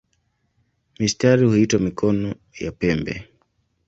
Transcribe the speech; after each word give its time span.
Mistari 0.99 1.45
huitwa 1.47 1.79
"mikono" 1.79 2.35
ya 2.59 2.71
pembe. 2.71 3.27